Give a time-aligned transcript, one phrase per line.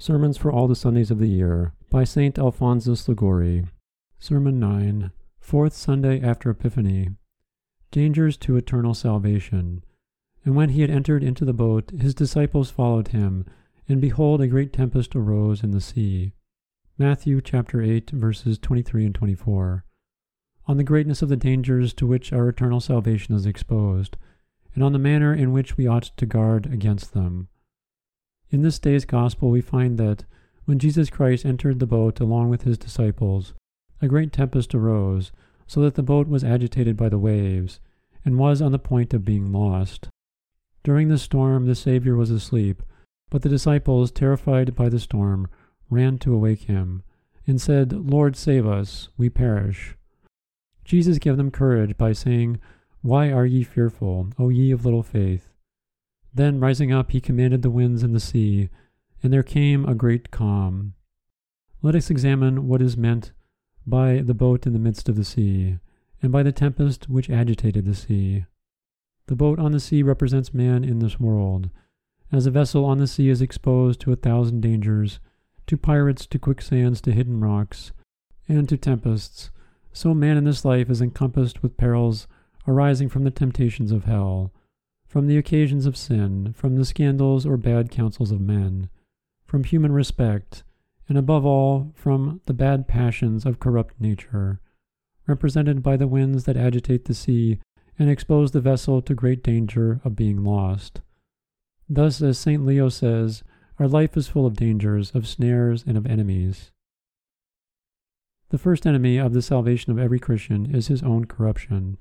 [0.00, 2.38] Sermons for All the Sundays of the Year by St.
[2.38, 3.66] Alphonsus Liguori.
[4.18, 7.10] Sermon 9, Fourth Sunday after Epiphany.
[7.90, 9.84] Dangers to eternal salvation.
[10.42, 13.44] And when he had entered into the boat, his disciples followed him,
[13.90, 16.32] and behold, a great tempest arose in the sea.
[16.96, 19.84] Matthew chapter 8, verses 23 and 24.
[20.66, 24.16] On the greatness of the dangers to which our eternal salvation is exposed,
[24.74, 27.48] and on the manner in which we ought to guard against them.
[28.50, 30.24] In this day's gospel, we find that
[30.64, 33.54] when Jesus Christ entered the boat along with his disciples,
[34.02, 35.30] a great tempest arose,
[35.66, 37.78] so that the boat was agitated by the waves,
[38.24, 40.08] and was on the point of being lost.
[40.82, 42.82] During the storm, the Saviour was asleep,
[43.30, 45.48] but the disciples, terrified by the storm,
[45.88, 47.02] ran to awake him,
[47.46, 49.94] and said, Lord, save us, we perish.
[50.84, 52.58] Jesus gave them courage by saying,
[53.02, 55.49] Why are ye fearful, O ye of little faith?
[56.32, 58.68] Then rising up, he commanded the winds and the sea,
[59.22, 60.94] and there came a great calm.
[61.82, 63.32] Let us examine what is meant
[63.86, 65.78] by the boat in the midst of the sea,
[66.22, 68.44] and by the tempest which agitated the sea.
[69.26, 71.70] The boat on the sea represents man in this world.
[72.30, 75.18] As a vessel on the sea is exposed to a thousand dangers,
[75.66, 77.92] to pirates, to quicksands, to hidden rocks,
[78.48, 79.50] and to tempests,
[79.92, 82.28] so man in this life is encompassed with perils
[82.68, 84.52] arising from the temptations of hell
[85.10, 88.88] from the occasions of sin, from the scandals or bad counsels of men,
[89.44, 90.62] from human respect,
[91.08, 94.60] and above all, from the bad passions of corrupt nature,
[95.26, 97.58] represented by the winds that agitate the sea
[97.98, 101.00] and expose the vessel to great danger of being lost.
[101.88, 102.64] Thus, as St.
[102.64, 103.42] Leo says,
[103.80, 106.70] our life is full of dangers, of snares, and of enemies.
[108.50, 111.98] The first enemy of the salvation of every Christian is his own corruption.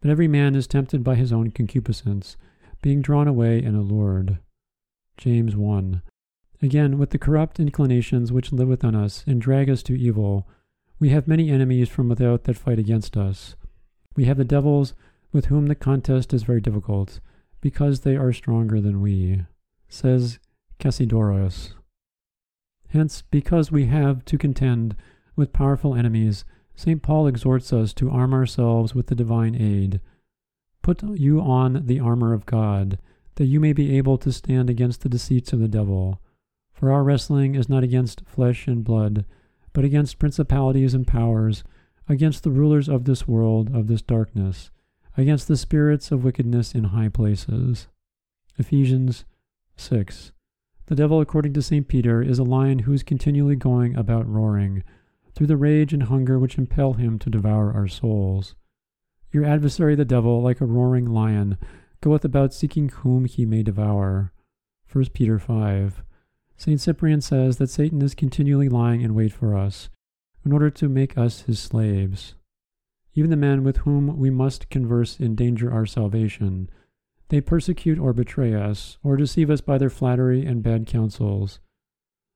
[0.00, 2.36] But every man is tempted by his own concupiscence,
[2.82, 4.38] being drawn away and allured.
[5.16, 6.02] James 1.
[6.62, 10.46] Again, with the corrupt inclinations which live within us and drag us to evil,
[10.98, 13.54] we have many enemies from without that fight against us.
[14.16, 14.94] We have the devils
[15.32, 17.20] with whom the contest is very difficult,
[17.60, 19.44] because they are stronger than we,
[19.88, 20.38] says
[20.78, 21.74] Cassiodorus.
[22.88, 24.96] Hence, because we have to contend
[25.36, 26.44] with powerful enemies,
[26.80, 27.02] St.
[27.02, 30.00] Paul exhorts us to arm ourselves with the divine aid.
[30.80, 32.98] Put you on the armor of God,
[33.34, 36.22] that you may be able to stand against the deceits of the devil.
[36.72, 39.26] For our wrestling is not against flesh and blood,
[39.74, 41.64] but against principalities and powers,
[42.08, 44.70] against the rulers of this world, of this darkness,
[45.18, 47.88] against the spirits of wickedness in high places.
[48.56, 49.26] Ephesians
[49.76, 50.32] 6.
[50.86, 51.86] The devil, according to St.
[51.86, 54.82] Peter, is a lion who is continually going about roaring
[55.34, 58.54] through the rage and hunger which impel him to devour our souls.
[59.32, 61.56] Your adversary the devil, like a roaring lion,
[62.00, 64.32] goeth about seeking whom he may devour.
[64.92, 66.02] 1 Peter 5.
[66.56, 66.80] St.
[66.80, 69.88] Cyprian says that Satan is continually lying in wait for us,
[70.44, 72.34] in order to make us his slaves.
[73.14, 76.68] Even the men with whom we must converse endanger our salvation.
[77.28, 81.60] They persecute or betray us, or deceive us by their flattery and bad counsels.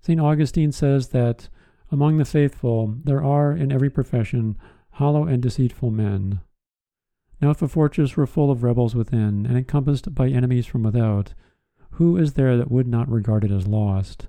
[0.00, 0.20] St.
[0.20, 1.48] Augustine says that
[1.90, 4.56] among the faithful, there are in every profession
[4.92, 6.40] hollow and deceitful men.
[7.40, 11.34] Now, if a fortress were full of rebels within, and encompassed by enemies from without,
[11.92, 14.28] who is there that would not regard it as lost?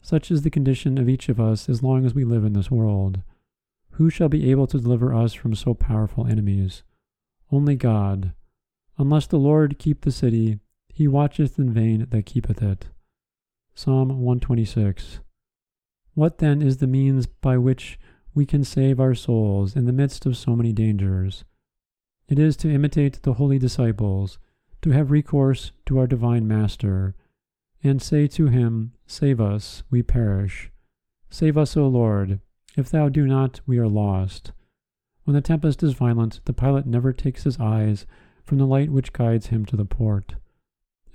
[0.00, 2.70] Such is the condition of each of us as long as we live in this
[2.70, 3.22] world.
[3.92, 6.82] Who shall be able to deliver us from so powerful enemies?
[7.50, 8.32] Only God.
[8.98, 10.58] Unless the Lord keep the city,
[10.88, 12.88] he watcheth in vain that keepeth it.
[13.74, 15.20] Psalm 126.
[16.14, 17.98] What then is the means by which
[18.34, 21.44] we can save our souls in the midst of so many dangers?
[22.28, 24.38] It is to imitate the holy disciples,
[24.82, 27.14] to have recourse to our divine Master,
[27.82, 30.70] and say to him, Save us, we perish.
[31.30, 32.40] Save us, O Lord.
[32.76, 34.52] If thou do not, we are lost.
[35.24, 38.06] When the tempest is violent, the pilot never takes his eyes
[38.44, 40.34] from the light which guides him to the port.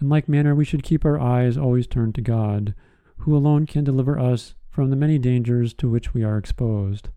[0.02, 2.74] In like manner, we should keep our eyes always turned to God,
[3.18, 7.10] who alone can deliver us from the many dangers to which we are exposed.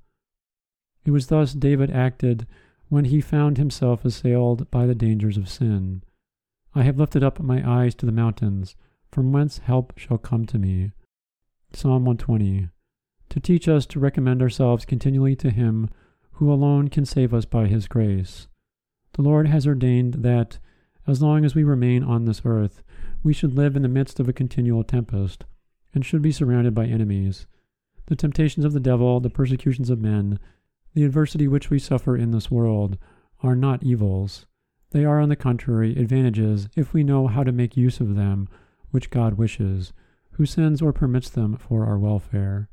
[1.05, 2.47] It was thus David acted
[2.89, 6.03] when he found himself assailed by the dangers of sin.
[6.75, 8.77] I have lifted up my eyes to the mountains,
[9.12, 10.93] from whence help shall come to me.
[11.75, 12.71] Psalm 120.
[13.29, 15.91] To teach us to recommend ourselves continually to Him
[16.31, 18.49] who alone can save us by His grace.
[19.13, 20.59] The Lord has ordained that,
[21.06, 22.83] as long as we remain on this earth,
[23.23, 25.45] we should live in the midst of a continual tempest,
[25.95, 27.47] and should be surrounded by enemies.
[28.07, 30.39] The temptations of the devil, the persecutions of men,
[30.95, 32.99] the adversity which we suffer in this world,
[33.43, 34.47] are not evils.
[34.91, 38.49] They are, on the contrary, advantages if we know how to make use of them,
[38.91, 39.93] which God wishes,
[40.33, 42.69] who sends or permits them for our welfare.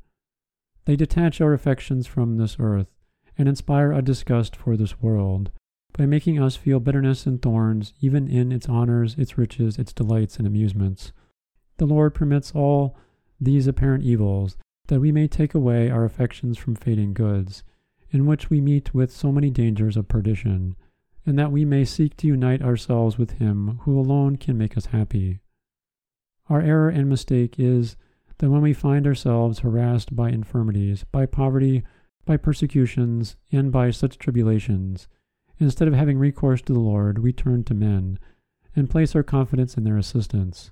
[0.84, 2.88] They detach our affections from this earth
[3.36, 5.50] and inspire a disgust for this world
[5.92, 10.38] by making us feel bitterness and thorns even in its honors, its riches, its delights,
[10.38, 11.12] and amusements.
[11.76, 12.96] The Lord permits all
[13.40, 14.56] these apparent evils
[14.88, 17.62] that we may take away our affections from fading goods,
[18.10, 20.76] in which we meet with so many dangers of perdition,
[21.26, 24.86] and that we may seek to unite ourselves with Him who alone can make us
[24.86, 25.40] happy.
[26.48, 27.96] Our error and mistake is
[28.38, 31.82] that when we find ourselves harassed by infirmities, by poverty,
[32.24, 35.08] by persecutions, and by such tribulations,
[35.60, 38.18] Instead of having recourse to the Lord, we turn to men,
[38.76, 40.70] and place our confidence in their assistance,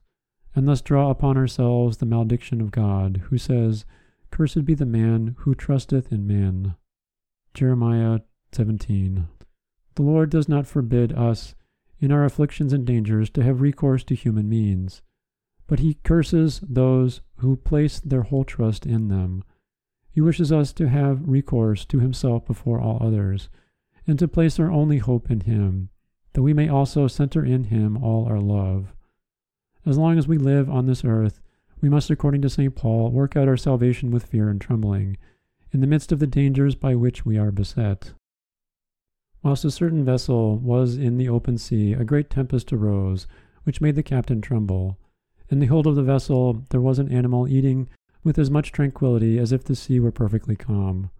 [0.56, 3.84] and thus draw upon ourselves the malediction of God, who says,
[4.32, 6.74] Cursed be the man who trusteth in man.
[7.54, 8.20] Jeremiah
[8.50, 9.28] 17.
[9.94, 11.54] The Lord does not forbid us,
[12.00, 15.02] in our afflictions and dangers, to have recourse to human means,
[15.68, 19.44] but he curses those who place their whole trust in them.
[20.10, 23.48] He wishes us to have recourse to himself before all others
[24.06, 25.90] and to place our only hope in Him,
[26.32, 28.94] that we may also center in Him all our love.
[29.86, 31.40] As long as we live on this earth,
[31.80, 32.74] we must, according to St.
[32.74, 35.16] Paul, work out our salvation with fear and trembling,
[35.70, 38.12] in the midst of the dangers by which we are beset.
[39.44, 43.28] Whilst a certain vessel was in the open sea, a great tempest arose,
[43.62, 44.98] which made the captain tremble.
[45.50, 47.88] In the hold of the vessel there was an animal eating
[48.24, 51.10] with as much tranquillity as if the sea were perfectly calm.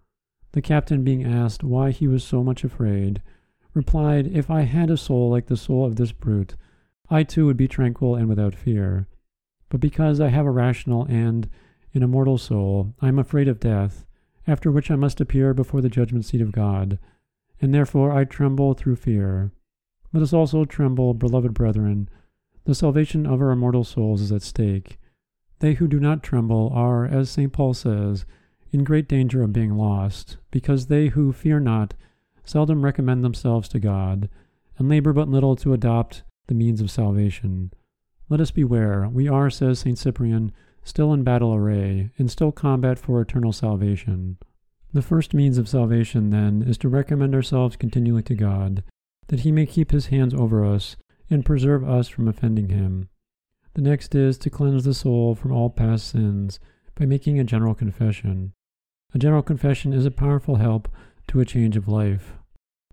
[0.53, 3.23] The captain, being asked why he was so much afraid,
[3.75, 6.57] replied, If I had a soul like the soul of this brute,
[7.09, 9.07] I too would be tranquil and without fear.
[9.69, 11.49] But because I have a rational and
[11.95, 14.05] an immortal soul, I am afraid of death,
[14.47, 16.99] after which I must appear before the judgment seat of God,
[17.61, 19.53] and therefore I tremble through fear.
[20.13, 22.09] Let us also tremble, beloved brethren.
[22.65, 24.99] The salvation of our immortal souls is at stake.
[25.61, 27.53] They who do not tremble are, as St.
[27.53, 28.25] Paul says,
[28.73, 31.95] in great danger of being lost, because they who fear not
[32.45, 34.29] seldom recommend themselves to God,
[34.79, 37.73] and labor but little to adopt the means of salvation.
[38.29, 39.09] Let us beware.
[39.13, 39.99] We are, says St.
[39.99, 40.53] Cyprian,
[40.83, 44.39] still in battle array, in still combat for eternal salvation.
[44.93, 48.83] The first means of salvation, then, is to recommend ourselves continually to God,
[49.29, 50.97] that He may keep His hands over us
[51.29, 53.09] and preserve us from offending Him.
[53.75, 56.59] The next is to cleanse the soul from all past sins
[56.95, 58.53] by making a general confession.
[59.13, 60.89] A general confession is a powerful help
[61.29, 62.35] to a change of life.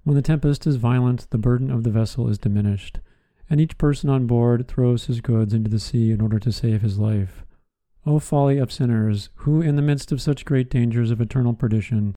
[0.03, 2.99] When the tempest is violent, the burden of the vessel is diminished,
[3.49, 6.81] and each person on board throws his goods into the sea in order to save
[6.81, 7.43] his life.
[8.05, 12.15] O folly of sinners, who in the midst of such great dangers of eternal perdition,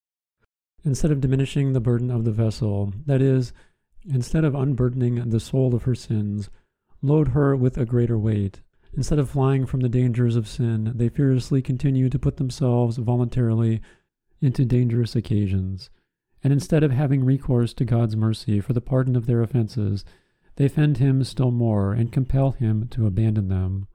[0.84, 3.52] instead of diminishing the burden of the vessel, that is,
[4.08, 6.50] instead of unburdening the soul of her sins,
[7.02, 8.60] load her with a greater weight,
[8.96, 13.82] Instead of flying from the dangers of sin, they fearlessly continue to put themselves voluntarily
[14.40, 15.90] into dangerous occasions.
[16.42, 20.04] And instead of having recourse to God's mercy for the pardon of their offenses,
[20.56, 23.86] they offend Him still more and compel Him to abandon them.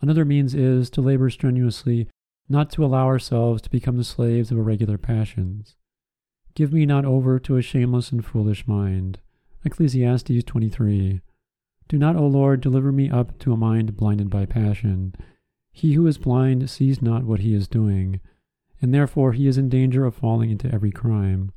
[0.00, 2.08] Another means is to labor strenuously
[2.48, 5.76] not to allow ourselves to become the slaves of irregular passions.
[6.54, 9.18] Give me not over to a shameless and foolish mind.
[9.64, 11.20] Ecclesiasticus 23.
[11.88, 15.14] Do not, O Lord, deliver me up to a mind blinded by passion.
[15.72, 18.20] He who is blind sees not what he is doing,
[18.80, 21.52] and therefore he is in danger of falling into every crime.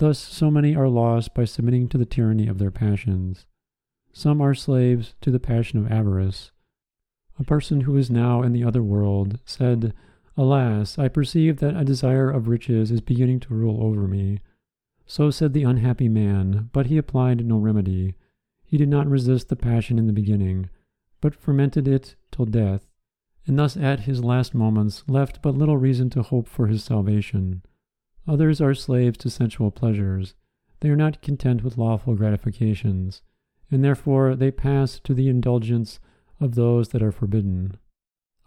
[0.00, 3.44] Thus, so many are lost by submitting to the tyranny of their passions.
[4.14, 6.52] Some are slaves to the passion of avarice.
[7.38, 9.92] A person who is now in the other world said,
[10.38, 14.40] Alas, I perceive that a desire of riches is beginning to rule over me.
[15.04, 18.14] So said the unhappy man, but he applied no remedy.
[18.64, 20.70] He did not resist the passion in the beginning,
[21.20, 22.86] but fermented it till death,
[23.46, 27.60] and thus at his last moments left but little reason to hope for his salvation.
[28.28, 30.34] Others are slaves to sensual pleasures.
[30.80, 33.22] They are not content with lawful gratifications,
[33.70, 36.00] and therefore they pass to the indulgence
[36.40, 37.76] of those that are forbidden.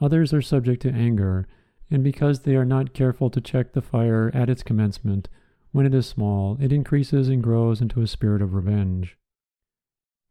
[0.02, 1.48] Others are subject to anger,
[1.90, 5.30] and because they are not careful to check the fire at its commencement,
[5.72, 9.18] when it is small, it increases and grows into a spirit of revenge.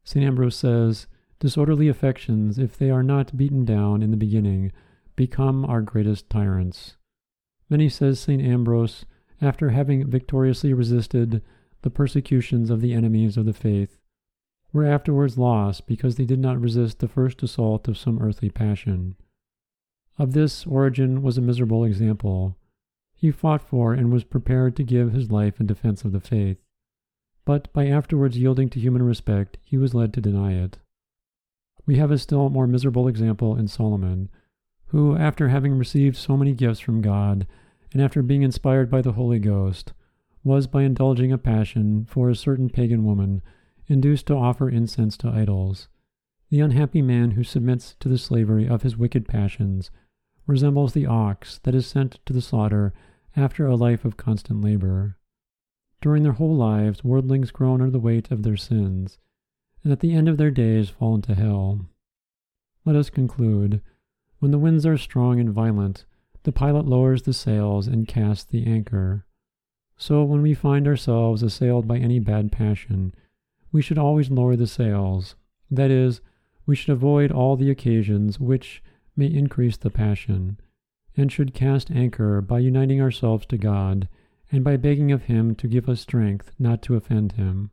[0.05, 0.25] St.
[0.25, 1.07] Ambrose says,
[1.41, 4.71] Disorderly affections, if they are not beaten down in the beginning,
[5.17, 6.97] become our greatest tyrants.
[7.69, 8.41] Many, says St.
[8.41, 9.05] Ambrose,
[9.43, 11.43] after having victoriously resisted
[11.83, 13.99] the persecutions of the enemies of the faith,
[14.73, 19.17] were afterwards lost because they did not resist the first assault of some earthly passion.
[20.19, 22.57] Of this Origen was a miserable example.
[23.15, 26.59] He fought for and was prepared to give his life in defense of the faith
[27.45, 30.79] but by afterwards yielding to human respect, he was led to deny it.
[31.87, 34.29] We have a still more miserable example in Solomon,
[34.87, 37.47] who, after having received so many gifts from God,
[37.93, 39.93] and after being inspired by the Holy Ghost,
[40.45, 43.43] was, by indulging a passion for a certain pagan woman,
[43.87, 45.89] induced to offer incense to idols.
[46.51, 49.91] The unhappy man who submits to the slavery of his wicked passions
[50.47, 52.93] resembles the ox that is sent to the slaughter
[53.37, 55.17] after a life of constant labor.
[56.01, 59.19] During their whole lives, worldlings groan under the weight of their sins,
[59.83, 61.87] and at the end of their days fall into hell.
[62.85, 63.81] Let us conclude
[64.41, 66.05] when the winds are strong and violent,
[66.45, 69.25] the pilot lowers the sails and casts the anchor.
[69.97, 73.15] So when we find ourselves assailed by any bad passion,
[73.71, 75.37] we should always lower the sails.
[75.71, 76.21] That is,
[76.67, 78.83] we should avoid all the occasions which
[79.17, 80.59] may increase the passion,
[81.17, 84.09] and should cast anchor by uniting ourselves to God,
[84.51, 87.71] and by begging of Him to give us strength not to offend Him.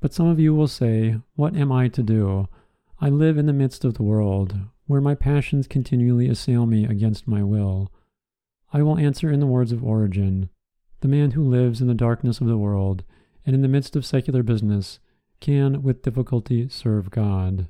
[0.00, 2.48] But some of you will say, What am I to do?
[3.00, 7.28] I live in the midst of the world where my passions continually assail me against
[7.28, 7.90] my will.
[8.72, 10.48] I will answer in the words of Origen
[11.00, 13.04] The man who lives in the darkness of the world
[13.44, 14.98] and in the midst of secular business
[15.40, 17.68] can with difficulty serve God.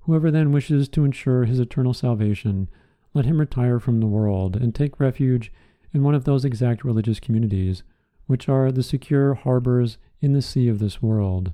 [0.00, 2.68] Whoever then wishes to ensure his eternal salvation,
[3.14, 5.52] let him retire from the world and take refuge
[5.92, 7.82] in one of those exact religious communities,
[8.26, 11.52] which are the secure harbors in the sea of this world.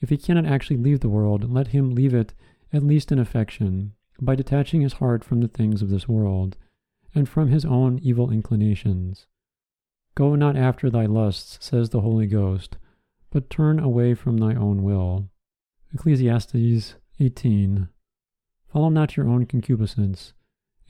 [0.00, 2.34] If he cannot actually leave the world, let him leave it
[2.74, 6.56] at least in affection, by detaching his heart from the things of this world,
[7.14, 9.26] and from his own evil inclinations.
[10.16, 12.76] Go not after thy lusts, says the Holy Ghost,
[13.30, 15.28] but turn away from thy own will.
[15.92, 17.88] Ecclesiasticus 18.
[18.72, 20.32] Follow not your own concupiscence,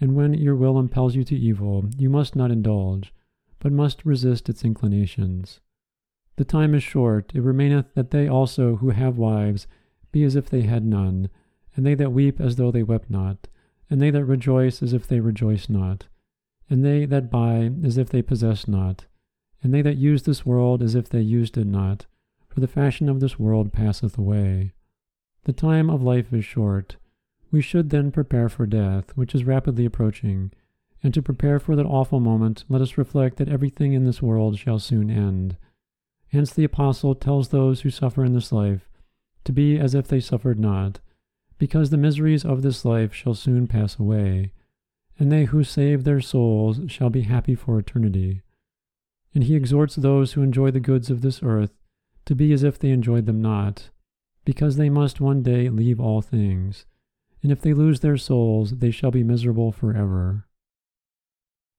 [0.00, 3.12] and when your will impels you to evil, you must not indulge,
[3.58, 5.60] but must resist its inclinations.
[6.36, 9.66] The time is short, it remaineth that they also who have wives
[10.12, 11.28] be as if they had none,
[11.76, 13.48] and they that weep as though they wept not,
[13.90, 16.06] and they that rejoice as if they rejoiced not,
[16.70, 19.06] and they that buy as if they possessed not,
[19.62, 22.06] and they that use this world as if they used it not,
[22.48, 24.72] for the fashion of this world passeth away.
[25.44, 26.96] The time of life is short.
[27.50, 30.52] We should then prepare for death, which is rapidly approaching,
[31.02, 34.58] and to prepare for that awful moment, let us reflect that everything in this world
[34.58, 35.56] shall soon end.
[36.28, 38.88] Hence the Apostle tells those who suffer in this life
[39.44, 41.00] to be as if they suffered not,
[41.58, 44.52] because the miseries of this life shall soon pass away,
[45.18, 48.42] and they who save their souls shall be happy for eternity.
[49.34, 51.73] And he exhorts those who enjoy the goods of this earth
[52.26, 53.90] to be as if they enjoyed them not,
[54.44, 56.87] because they must one day leave all things,
[57.42, 60.46] and if they lose their souls, they shall be miserable forever.